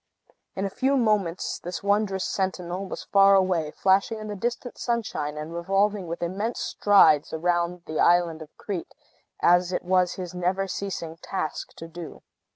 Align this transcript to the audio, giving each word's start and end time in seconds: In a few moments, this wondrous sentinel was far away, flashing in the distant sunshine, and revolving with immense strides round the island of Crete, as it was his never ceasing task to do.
In 0.55 0.65
a 0.65 0.71
few 0.71 0.97
moments, 0.97 1.59
this 1.59 1.83
wondrous 1.83 2.25
sentinel 2.25 2.87
was 2.87 3.03
far 3.03 3.35
away, 3.35 3.69
flashing 3.69 4.17
in 4.17 4.29
the 4.29 4.35
distant 4.35 4.79
sunshine, 4.79 5.37
and 5.37 5.53
revolving 5.53 6.07
with 6.07 6.23
immense 6.23 6.59
strides 6.59 7.31
round 7.31 7.83
the 7.85 7.99
island 7.99 8.41
of 8.41 8.49
Crete, 8.57 8.95
as 9.43 9.71
it 9.71 9.83
was 9.83 10.13
his 10.13 10.33
never 10.33 10.67
ceasing 10.67 11.17
task 11.17 11.75
to 11.75 11.87
do. 11.87 12.23